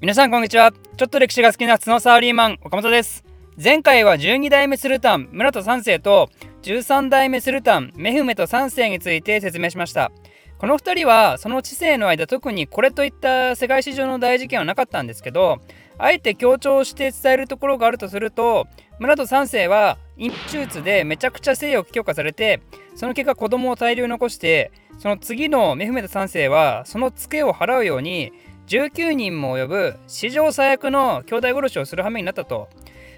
[0.00, 0.70] 皆さんこんにちは。
[0.96, 3.24] ちょっと歴史が好きな角サーリーマン岡本です。
[3.60, 6.30] 前回は12代目スルタン村田3世と
[6.62, 10.12] 13代目スルタンメフメト3世について説明しました。
[10.58, 15.58] この2人はその知性の間特にこれといった世界史上の大事件はなかったんですけど
[15.98, 18.66] あえて強調して伝えるところがあるとすると
[18.98, 22.60] 村戸3世は陰手術でめちゃくちゃ性欲強化されて
[22.96, 28.32] その結果子供を大量に残してその次のメフメト3世はそのツケを払うように
[28.68, 32.68] 19人も及ぶ史上最悪の兄弟殺しをする羽目になったと。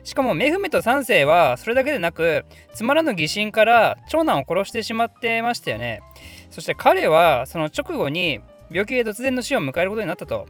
[0.04, 6.00] しかもメフメト3世はそれだけでなくつまらぬ疑心から長男を殺してしまってましたよね。
[6.50, 10.46] そして彼はその直後に病気で突然の死を迎えることになったと。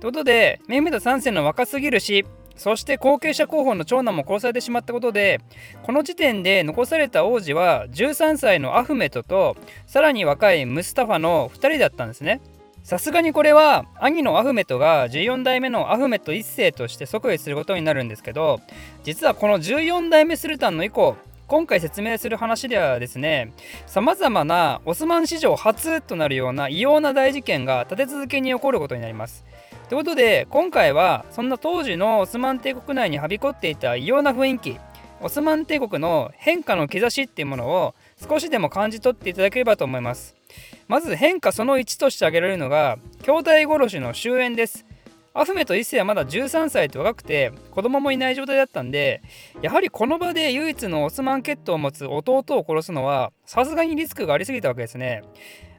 [0.00, 2.24] ということでメフメト3世の若すぎる死
[2.56, 5.40] そして後継者候補の長男も殺されてしまったことで
[5.82, 12.40] この時点で残された王子は13歳のアフメトとさらに若いムスタファの2人だったんですね。
[12.82, 18.60] さすがにこれは兄のアフメトが14代目のアフメト1世として即位することになるんですけど
[19.04, 23.52] 実はこの14代目スルタンの以降今回説明する話ではですね
[23.86, 29.44] さまざまなオスマン史上初となるような異様な大事件が立て続けに起こることになります。
[29.88, 34.78] ということで今回はそんな当時のオスマン帝国内にはびこっていた異様な雰囲気
[35.20, 40.39] オスマン帝国の変化の兆しっていうものを少しでも感じ取っていただければと思います。
[40.88, 44.84] まず変化その1として挙げられるのが兄弟殺しの終焉です。
[45.32, 49.22] アフメと一世はまだ13歳と若くて子供もいない状態だったんで
[49.62, 55.22] やはりこの場で唯一のオスマン血統を持つ弟を殺すのはさすがにリスクがありすぎたわけですね。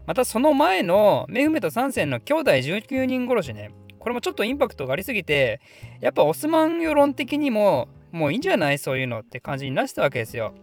[0.08, 3.72] またその前のメフメト3世の兄弟19人殺しね。
[3.99, 5.59] これもちょっとインパクトがありすぎて
[5.99, 8.77] やっぱオスマン世論的にももういいんじゃない？
[8.77, 10.53] そういうのって感じになってたわけですよ。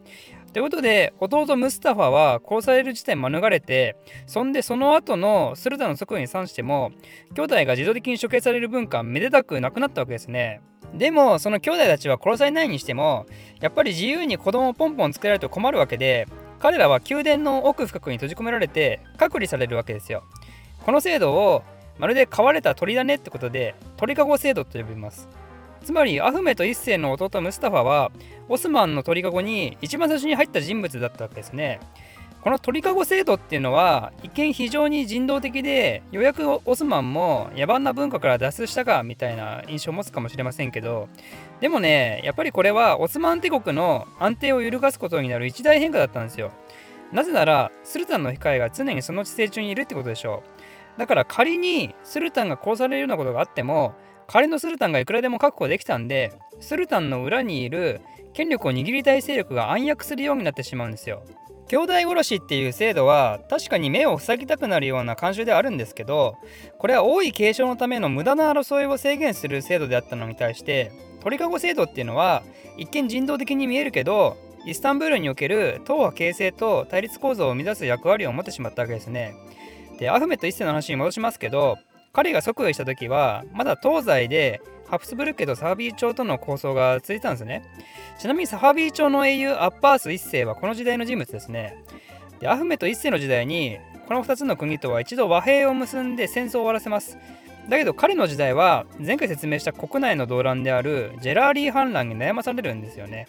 [0.52, 3.96] ということで弟ムスタファは殺される事態免れて
[4.27, 6.91] そんでその後のスルタの即位に関しても
[7.34, 10.60] 兄弟が自動的に処刑される文化めでたくなくなったわけですね。
[10.94, 13.26] でもその兄弟たちは殺されないにしても
[13.60, 16.26] やっぱり自由に子供をポンポン作られると困るわけで
[16.60, 20.25] 彼らは宮殿の奥深くに閉じ込められて隔離されるわけですよ。
[20.84, 21.62] この制度を
[21.98, 25.28] まるで飼われた鳥だねってことで鳥かご制度と呼びます。
[25.84, 28.11] つまりアフメと一世の弟ムスタファは
[28.49, 31.81] オスマンの鳥かごに一番最初に入った人物だったわけですね。
[32.41, 41.09] この鳥かご制度っていうのは一見非常に人道的でようやくオスマンも野蛮な文化から脱出したかみたいな印象を持つかもしれませんけど
[41.61, 46.53] でもねやっぱりこれはオスマン帝国の安定を揺るがすことになる一大変化だったんですよ。
[47.12, 50.43] なぜならスルタンの控えが常にその地勢中にいるってことでしょ
[50.97, 50.99] う。
[51.00, 53.95] だから仮にスルタンが殺されるようなことがあっても
[54.28, 58.03] 仮のスルタンがいくらでも確保できたんでスルタンの裏にいる
[58.34, 61.25] 権力を握りたい勢力が暗躍するようになってしまうんですよ。
[61.66, 66.37] 兄弟殺しっていう制度は確かに目を塞ぎたくなるような慣習ではあるんですけど
[66.78, 72.43] これは王位継承のための無駄な争いを制限する制度であったのに対して鳥かご制度っていうのは
[72.78, 79.34] 一見人道的に見えるけどイスタンブールにおける党派形成と対立構造を生み出す役割を持ってしまったわけですね。
[79.99, 81.77] でアフメット一世の話に戻しますけど
[82.18, 87.62] 彼が即位した時はまだ東西でハプスブルク家とサービー朝との構想が続いてたんですね。
[88.18, 91.76] ちなみにサービー朝の英雄アッパース1世はこの時代の人物ですね。
[92.40, 97.18] でアフメト1世の時代にこの2つの国とは一度和平を結んで戦争を終わらせます。
[97.68, 103.26] だけど彼の時代は前回説明した国内の動乱であるジェラーリー反乱に悩まされるんですよね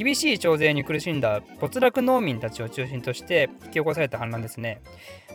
[0.00, 4.80] 厳しい徴税に苦しんだ没落農民たちを中心として引き起こされた反乱ですね。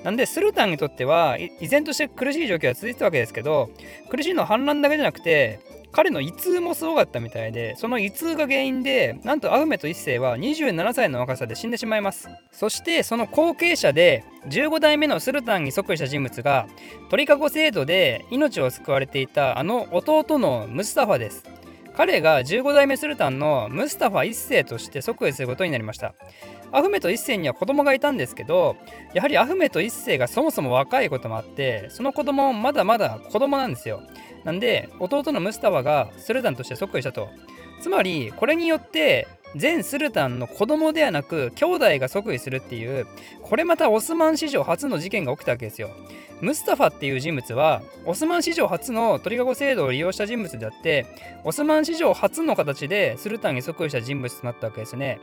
[0.04, 3.70] なんでスルタンにとっては依然として苦しい状況が続いてたわけですけど
[4.10, 5.60] 苦しいのは反乱だけじゃなくて
[5.96, 12.28] 彼の胃痛もすごかったみたいでその胃痛が原因でなんとアフメト1世は27歳の若さで死んでしまいます。
[12.52, 16.68] そしてその後継者で15代目のスルタンに即位した人物が
[17.10, 21.46] 鳥かご制度で命を救われていたあの弟のムスタファです。
[21.96, 26.14] 彼が15代目スルタンのムスタファ1世として即位することになりました。
[26.76, 28.76] アフメト1世には子供がいたんですけど
[29.14, 34.02] やはりアフメト1世がそもそも若いこともあってその子供もまだまだ子供なんですよ。
[34.44, 37.30] なんで弟のムスタファがスルタンとして即位したと。
[37.82, 43.08] つまりこれによって全スルタンの子供ではなく兄弟が即位するっていう
[43.42, 45.90] これまたオスマン史上初の事件が起きたわけですよ。
[46.42, 51.06] ムスタファっていう人物はオスマン史上初の鳥かご制度を利用した人物であって
[51.46, 55.20] オスマン史上初の形でスルタンに即位した人物となったわけですね。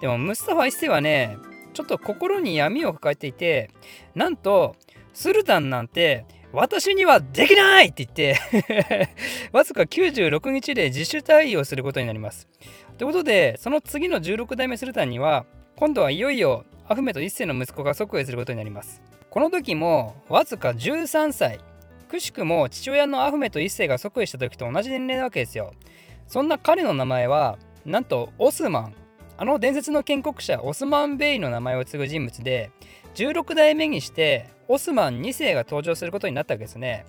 [0.00, 1.36] でもムスタファ一世はね
[1.72, 3.70] ちょっと心に闇を抱えていて
[4.14, 4.76] なんと
[5.12, 8.38] スルタンなんて私にはできないって言って
[9.52, 12.46] わずか96日で自主退位をすることになります。
[12.96, 19.02] ということで、その次の16代目スルタンには、今度はいよいよアフメト1世の息子が即位することになります。
[19.34, 21.58] この時もわずか13歳
[22.08, 25.72] くしくも父親のアフメと一世が即位した時と同じ年齢なわけですよ
[26.28, 28.94] そんな彼の名前はなんとオスマン
[29.36, 32.70] あの伝説の建国者オスマン・ベイの名前を継ぐ人物で
[33.14, 37.04] 16代目にしてオスマン2世が登場することになったわけですね。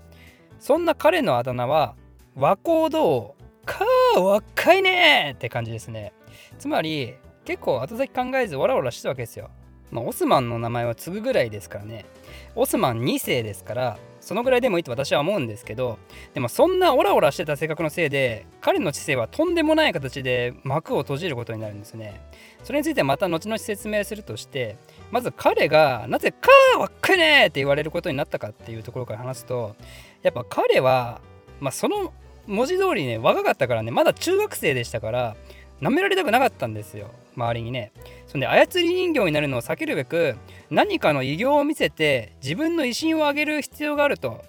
[0.60, 1.95] そんな彼のあだ名は
[2.36, 3.36] 和光堂
[3.66, 6.13] かー若いねって感じですね。
[6.57, 9.50] つまり結構後先考えずオラオラしてたわけですよ。
[9.95, 12.06] まあ、オスマンの名前は継ぐぐらいですからね
[12.53, 16.00] オスマン2世ですからそのぐらいでもいいと私は思うんですけど
[16.33, 22.19] でもそんなオラオラしてた性格のせいで彼の知性はとんでもない形で幕を閉じることになるんですね
[22.63, 24.77] それについてはまた後々説明するとして
[25.12, 29.77] まず彼がなぜ「カーわっかいね!」って言われることになったかっていうところから話すと
[30.24, 31.21] やっぱ彼は、
[31.62, 32.12] まあ、その
[32.47, 35.36] 文字通りね若かったからねまだ中学生でしたから
[35.81, 37.92] 舐められたくなかったんですよ周りにね。
[38.27, 40.36] そんで操り人形になるのを避けるべく
[40.69, 44.44] 何かの偉業を見せて自分の威信を上げる必要があると。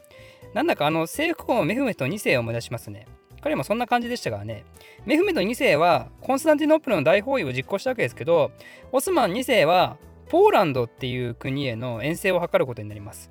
[0.55, 3.07] なんだかあの征服王メフメト2世を思い出しますね。
[3.43, 4.65] 彼もそんな感じでしたからね。
[5.05, 8.51] メフメト2世はコンスタンティノープルの大包囲を実行したわけですけど
[8.91, 9.99] オスマン2世は
[10.29, 13.31] ポーランドっていう国への遠征を図ることになります。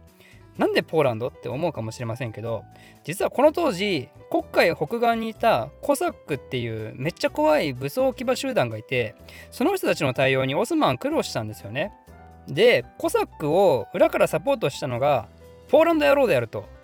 [0.57, 2.63] なんでポーランドって思うかもしれませんけど
[3.03, 9.15] 実はこの当時黒海北岸にいたコサックっていうめっちゃ怖い武装騎馬集団がいて
[9.51, 11.91] その人たちの対応にオスマン苦労したんですよね。
[12.47, 15.27] でコサックを裏からサポートしたのが
[15.67, 16.74] ポーランド野郎であると。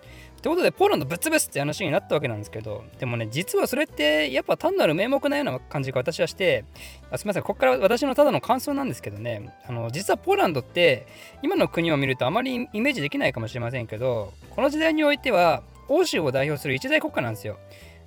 [0.42, 6.64] ってことでポーランドぶっ潰すって話になったわけなんですけどでもね実はそれってやっぱ単なる名目なような感じが私はして
[7.12, 9.54] あすみませんここから私のただの感想なんですけどね。
[9.68, 11.06] あの実はポーランドって
[11.44, 17.58] 今の国を見るとあまりイメージできないかもしれませんけどこの時代においては欧州を代表する一大国家なんですよ。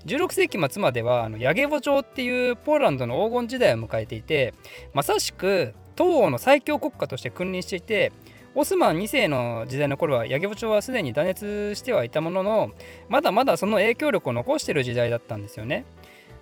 [0.06, 4.54] 16世紀末まではあのヤゲボ朝っていうポーランドの黄金時代を迎えていて
[4.94, 8.12] まさしく東欧の最強国家として君臨していて
[8.58, 12.72] オスマン2世の時代の頃はヤゲボ朝はすでに断熱してはいたものの
[13.10, 15.84] まだまだその影響力を残している時代だったんですよね。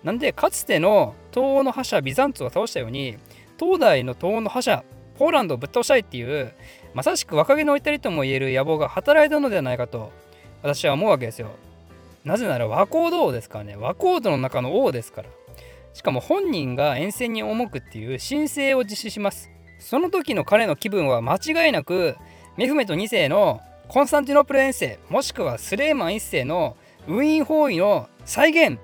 [0.03, 3.17] なんでかつての東欧の覇者ビザンツを倒したように
[3.59, 4.83] 東大の東欧の覇者
[5.17, 6.53] ポーランドをぶっ倒したいっていう
[6.93, 10.11] まさしく若気の至りとも言える野望が働いたのではないかと
[10.61, 11.49] 私は思うわけですよ。
[12.25, 15.29] なぜなら和光堂ですからね和光堂の中の王ですから。
[15.93, 19.52] しかも本人が沿線に赴くっていう申請を実施します。
[19.83, 22.15] その時の彼の気分は間違いなく
[22.55, 28.79] メフメト2世のコンスタンティノプル遠征もしくはスレーマン1世のウィーン包囲の再現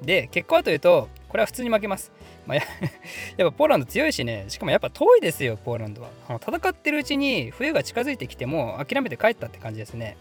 [0.00, 2.10] で結果はというとこれは普通に負けます。
[2.46, 2.62] まあ、や
[3.36, 4.46] やっぱポーランド強いしね。
[4.48, 6.08] しかもやっぱ遠いですよポーランドは。
[6.26, 10.16] あの戦ってるうちに冬が近づいてきても諦めて帰ったって感じですね。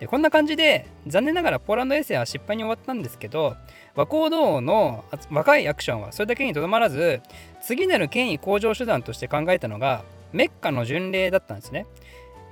[0.00, 3.56] でこんな感じで残念ながらポーランド衛星は失敗に終わったんですけど
[3.94, 7.22] 和光堂の若いアクションはそれだけにとどまらず
[7.62, 11.86] 次なる権威向上手段として考えたのがメッカの巡礼だったんですね。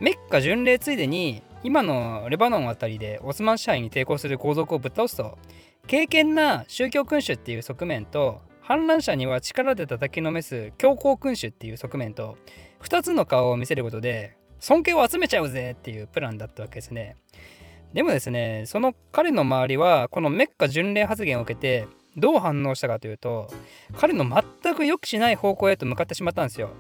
[0.01, 5.39] メッカ巡礼ついでに今のレバノンあたりでオスマン支配に抵抗する皇族をぶっ倒すと
[5.87, 12.37] 敬虔な宗教君主っていう側面と反乱者には力で叩きのめす強行君主っていう側面と
[12.83, 17.17] 2つの顔を見せることで尊敬を集めちゃうぜっていうプランだったわけですね。
[17.93, 23.53] でもですね、その彼の周りはこのメッカ巡礼発言を受けてどう反応したかというと
[23.99, 26.71] 彼の全く良くしない方向へと向かってしまったんですよ。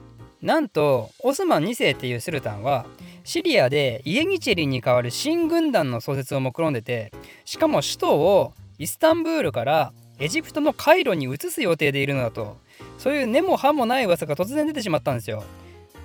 [0.41, 2.87] なんとオスマン2世っていうスルタンは
[3.23, 7.13] シリアでイエニチェリに代わる新軍団の創設を目論んでて
[7.45, 12.57] しかも首都をイスタンブールからエジプトのカイロに移す予定でいるのだと
[12.97, 15.45] そういう根も葉もない噂が突然出てしまったんですよ。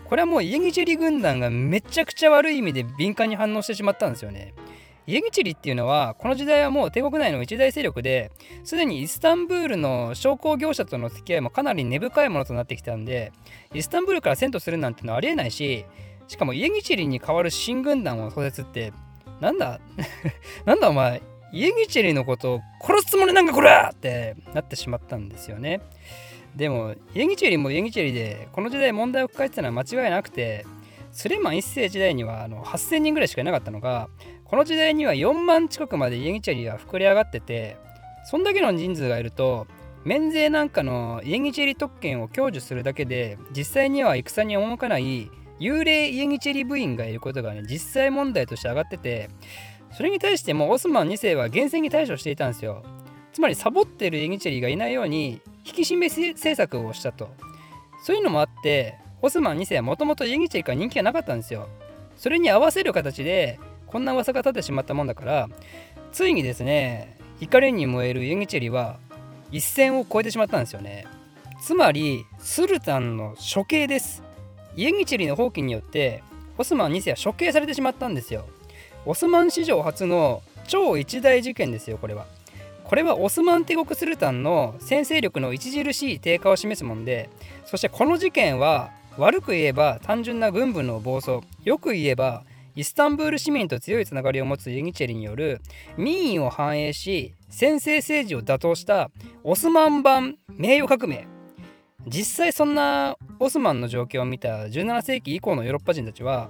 [0.10, 4.56] これはもうイエギチェリ軍団がめちゃくちゃ悪い意味で敏感に反応してしまったんですよね。
[5.06, 8.32] イエギチリっていうのはこの時代はもう帝国内の一大勢力で
[8.64, 13.32] すでにイスタンブールの商工業者との付き合いもかなり根深いものとなってきたんで
[13.74, 15.84] イスタンブールから遷都するなんてのはありえないし
[16.28, 18.94] しかもイエギチェリに代わる新軍団を創設って
[19.42, 19.80] なんだ
[20.66, 21.24] なんだお前
[21.54, 25.82] イエギチェリのことを殺すつもりなんかこれってなってしまったんですよね。
[26.56, 30.66] でもイエギチェリもイエギチェリでこの時代問題を抱えてたのは間違いなくて
[31.12, 34.10] スレマン1世時代にはあの8000人ぐらいしかいなかったのが
[34.46, 37.78] この時代には4万近くまでイエギチェリは膨れ上がってて
[38.26, 39.68] そんだけの人数がいると
[40.06, 45.30] 免税なんかのイエギチェリ特権を享受するだけで実際には戦に赴かない
[45.60, 49.30] 幽霊イエギチェリ部員がいることがね実際問題として上がってて
[49.92, 52.84] それに対してもオスマン2世は厳正に対処していたんですよ。
[53.34, 57.30] つまりサボってるイエギチェリがいないように引き締め政策をしたと。
[58.04, 61.68] そういうのもあってオスマン2世はもともとイギチェから人気がなかったんですよ。
[62.18, 65.50] それに合わせる形でこんな噂が立ってしまったもんだから
[66.12, 68.98] ついにですね怒りに燃えるイエギチェリは
[69.52, 71.06] 一線を越えてしまったんですよね。
[71.62, 74.24] つまりスルタンの処刑です。
[74.76, 76.24] イエギチェリの放棄によって
[76.58, 78.46] オスマン2世は処刑されてしまったんですよ。
[79.06, 82.26] オスマン史上初の超一大事件ですよこれは。
[82.90, 87.30] これはオスマン帝国スルタンの先制力の著しい低下を示すもので
[87.66, 92.44] そしてこの事件は悪く言えば単純な軍部の暴走よく言えば
[92.76, 95.62] イスタンブール市民と強いつながりを持つユニチェリによる
[95.98, 99.12] 民意を反映し先制政治を打倒した
[99.44, 101.28] オスマン版名誉革命。
[102.08, 106.50] 実際そんなオスマンの状況を見た17世紀以降のヨーロッパ人たちは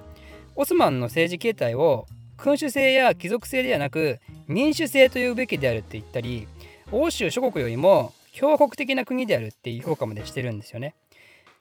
[0.55, 2.05] オスマンの政治形態を
[2.41, 6.48] 君主制や貴族制ではなく民主制というべきであるって言ったり
[6.91, 10.96] 欧州諸国よりも強国的な国であるっていう評価までしてるんですよね。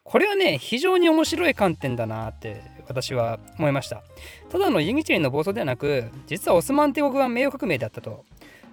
[0.04, 4.02] これはね非常に面白い観点だなって私は思いました。
[4.50, 8.24] ただのユニチェリの暴走ではなく実はオスマン帝国は名誉革命だったと。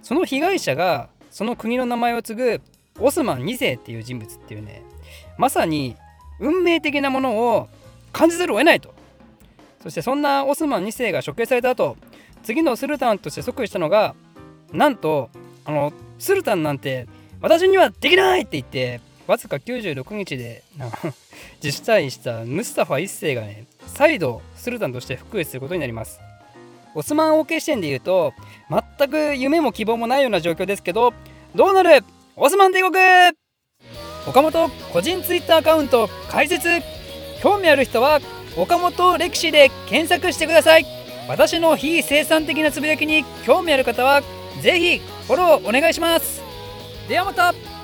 [0.01, 2.61] その被害者がその国の名前を継ぐ
[2.99, 4.83] オスマン2世っていう人物っていうね
[5.37, 5.97] まさに
[6.39, 7.67] 運命的なものを
[8.13, 8.93] 感じざるを得ないと。
[9.85, 11.95] そしてそんなオスマン2世が処刑された後
[12.41, 14.15] 次のスルタンとして即位したのが
[14.73, 15.29] なんと
[15.63, 17.07] あのスルタンなんて
[17.39, 20.63] 私にはできないって言ってわずか96日で
[21.63, 26.19] 自主退位したムスタファ1世がね再度スルタンとして復位することになります。
[26.95, 28.33] オスマン王家視点で言うと
[28.97, 31.13] 全く夢も希望もないような状況ですけど
[31.53, 32.03] どうなる？
[32.35, 32.95] オスマン帝国！
[34.27, 36.67] 岡本個人ツイッターアカウント開設。
[37.39, 38.19] 興味ある人は
[38.57, 40.85] 岡本歴史で検索してください。
[41.27, 44.21] 私の非生産的なつぶやきに興味ある方は
[44.61, 46.41] 是非フォローお願いします。
[47.07, 47.74] ではまた。